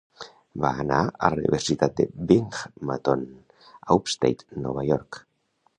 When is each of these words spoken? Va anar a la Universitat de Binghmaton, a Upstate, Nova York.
Va 0.61 0.69
anar 0.83 1.01
a 1.09 1.29
la 1.33 1.37
Universitat 1.41 1.93
de 1.99 2.07
Binghmaton, 2.31 3.25
a 3.87 3.99
Upstate, 4.01 4.63
Nova 4.67 4.91
York. 4.93 5.27